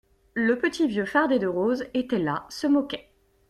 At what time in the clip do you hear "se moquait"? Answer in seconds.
2.49-3.11